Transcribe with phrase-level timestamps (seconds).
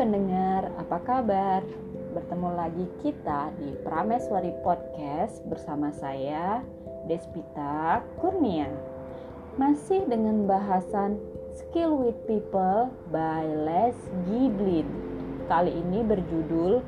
[0.00, 1.60] pendengar, apa kabar?
[2.16, 6.64] Bertemu lagi kita di Prameswari Podcast bersama saya,
[7.04, 8.72] Despita Kurnia.
[9.60, 11.20] Masih dengan bahasan
[11.52, 13.92] Skill with People by Les
[14.24, 14.88] Giblin.
[15.52, 16.80] Kali ini berjudul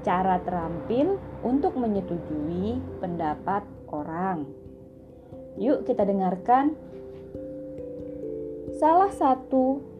[0.00, 4.48] Cara terampil untuk menyetujui pendapat orang.
[5.60, 6.72] Yuk kita dengarkan.
[8.80, 9.96] Salah satu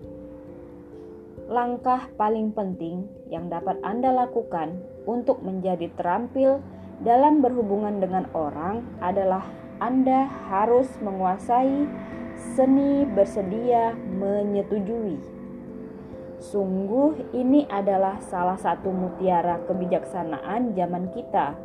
[1.47, 6.59] langkah paling penting yang dapat Anda lakukan untuk menjadi terampil
[7.07, 9.47] dalam berhubungan dengan orang adalah
[9.79, 11.87] Anda harus menguasai
[12.59, 15.23] seni bersedia menyetujui.
[16.43, 21.57] Sungguh, ini adalah salah satu mutiara kebijaksanaan zaman kita.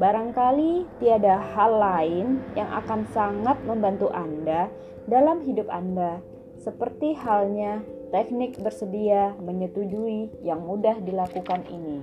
[0.00, 4.70] Barangkali tiada hal lain yang akan sangat membantu Anda
[5.04, 6.24] dalam hidup Anda,
[6.56, 12.02] seperti halnya teknik bersedia menyetujui yang mudah dilakukan ini.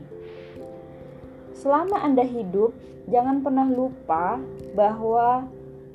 [1.55, 2.71] Selama Anda hidup,
[3.11, 4.39] jangan pernah lupa
[4.75, 5.47] bahwa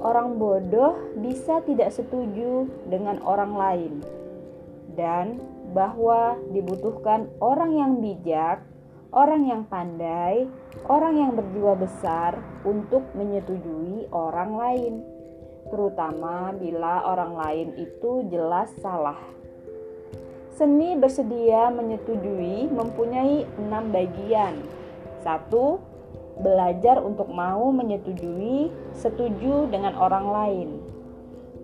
[0.02, 3.92] orang bodoh bisa tidak setuju dengan orang lain,
[4.98, 5.38] dan
[5.72, 8.60] bahwa dibutuhkan orang yang bijak,
[9.14, 10.50] orang yang pandai,
[10.90, 14.94] orang yang berjiwa besar untuk menyetujui orang lain,
[15.70, 19.20] terutama bila orang lain itu jelas salah.
[20.52, 24.60] Seni bersedia menyetujui mempunyai enam bagian.
[25.24, 25.80] Satu,
[26.44, 30.68] belajar untuk mau menyetujui setuju dengan orang lain.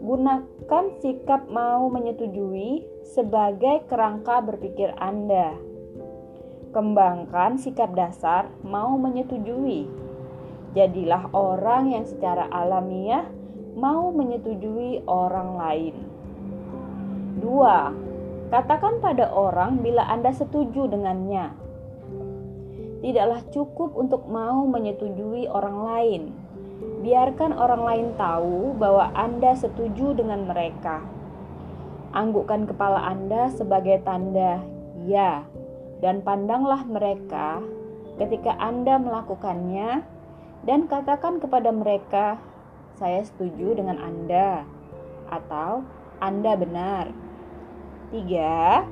[0.00, 5.52] Gunakan sikap mau menyetujui sebagai kerangka berpikir Anda.
[6.72, 9.84] Kembangkan sikap dasar mau menyetujui.
[10.72, 13.28] Jadilah orang yang secara alamiah
[13.76, 15.96] mau menyetujui orang lain.
[17.38, 17.92] Dua,
[18.48, 21.52] Katakan pada orang bila Anda setuju dengannya.
[23.04, 26.22] Tidaklah cukup untuk mau menyetujui orang lain.
[27.04, 31.04] Biarkan orang lain tahu bahwa Anda setuju dengan mereka.
[32.16, 34.64] Anggukkan kepala Anda sebagai tanda
[35.04, 35.44] "ya",
[36.00, 37.60] dan pandanglah mereka
[38.16, 40.02] ketika Anda melakukannya,
[40.64, 42.40] dan katakan kepada mereka,
[42.96, 44.64] "Saya setuju dengan Anda,"
[45.28, 45.84] atau
[46.18, 47.27] "Anda benar."
[48.08, 48.88] Tiga,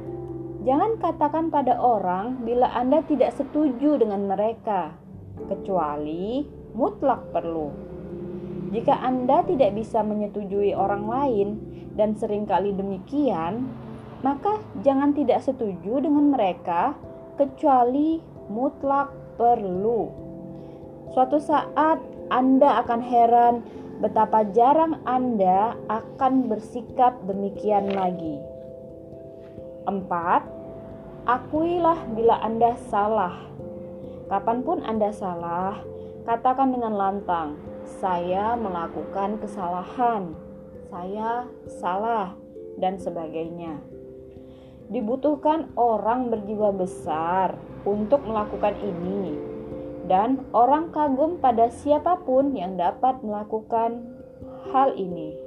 [0.68, 4.92] jangan katakan pada orang bila Anda tidak setuju dengan mereka,
[5.48, 6.44] kecuali
[6.76, 7.72] mutlak perlu.
[8.76, 11.48] Jika Anda tidak bisa menyetujui orang lain
[11.96, 13.72] dan sering kali demikian,
[14.20, 16.92] maka jangan tidak setuju dengan mereka
[17.40, 18.20] kecuali
[18.52, 19.08] mutlak
[19.40, 20.12] perlu.
[21.16, 23.54] Suatu saat Anda akan heran
[24.04, 28.55] betapa jarang Anda akan bersikap demikian lagi.
[29.86, 30.42] Empat,
[31.30, 33.38] akuilah bila Anda salah.
[34.26, 35.78] Kapan pun Anda salah,
[36.26, 37.54] katakan dengan lantang,
[37.86, 40.34] saya melakukan kesalahan,
[40.90, 42.34] saya salah,
[42.82, 43.78] dan sebagainya.
[44.90, 47.54] Dibutuhkan orang berjiwa besar
[47.86, 49.38] untuk melakukan ini,
[50.10, 54.02] dan orang kagum pada siapa pun yang dapat melakukan
[54.74, 55.45] hal ini.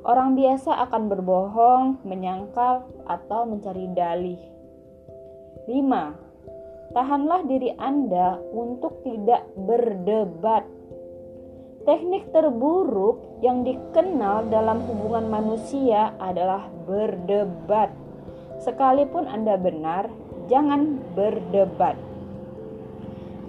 [0.00, 4.40] Orang biasa akan berbohong, menyangkal, atau mencari dalih.
[5.68, 6.96] 5.
[6.96, 10.64] Tahanlah diri Anda untuk tidak berdebat.
[11.84, 17.92] Teknik terburuk yang dikenal dalam hubungan manusia adalah berdebat.
[18.60, 20.08] Sekalipun Anda benar,
[20.48, 22.09] jangan berdebat.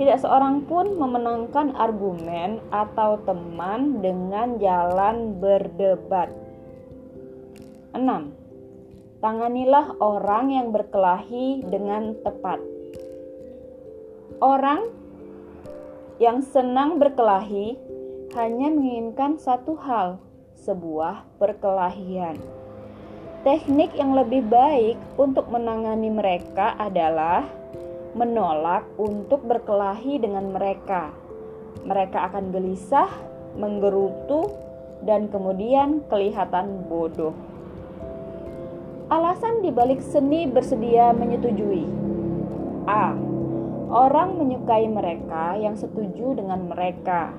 [0.02, 6.34] Tidak seorang pun memenangkan argumen atau teman dengan jalan berdebat.
[7.94, 8.02] 6.
[9.22, 12.58] Tanganilah orang yang berkelahi dengan tepat.
[14.42, 14.90] Orang
[16.18, 17.78] yang senang berkelahi
[18.34, 20.18] hanya menginginkan satu hal,
[20.58, 22.42] sebuah perkelahian.
[23.46, 27.46] Teknik yang lebih baik untuk menangani mereka adalah
[28.14, 31.12] menolak untuk berkelahi dengan mereka.
[31.88, 33.10] Mereka akan gelisah,
[33.56, 34.52] menggerutu,
[35.02, 37.34] dan kemudian kelihatan bodoh.
[39.12, 41.84] Alasan dibalik seni bersedia menyetujui:
[42.88, 43.16] A.
[43.92, 47.36] Orang menyukai mereka yang setuju dengan mereka.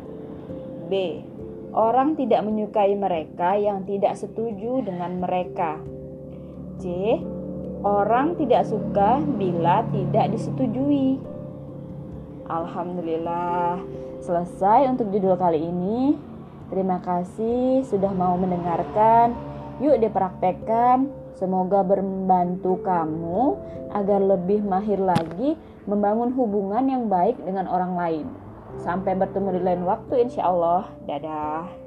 [0.92, 1.24] B.
[1.72, 5.80] Orang tidak menyukai mereka yang tidak setuju dengan mereka.
[6.76, 7.16] C
[7.82, 11.18] Orang tidak suka bila tidak disetujui.
[12.46, 13.82] Alhamdulillah,
[14.22, 16.14] selesai untuk judul kali ini.
[16.70, 19.34] Terima kasih sudah mau mendengarkan.
[19.82, 21.10] Yuk dipraktekkan.
[21.34, 23.58] Semoga membantu kamu
[23.90, 28.26] agar lebih mahir lagi membangun hubungan yang baik dengan orang lain.
[28.78, 30.86] Sampai bertemu di lain waktu, insya Allah.
[31.02, 31.81] Dadah.